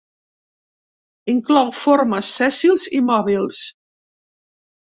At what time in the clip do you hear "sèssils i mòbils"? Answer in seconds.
2.39-3.61